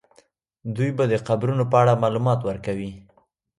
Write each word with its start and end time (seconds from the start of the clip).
دوی 0.75 0.91
به 0.97 1.03
د 1.11 1.13
قبرونو 1.27 1.63
په 1.71 1.75
اړه 1.81 2.01
معلومات 2.03 2.39
ورکوي. 2.43 2.91